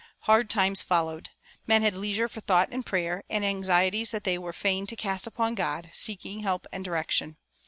[0.21, 1.29] Hard times followed.
[1.67, 5.27] Men had leisure for thought and prayer, and anxieties that they were fain to cast
[5.27, 7.37] upon God, seeking help and direction.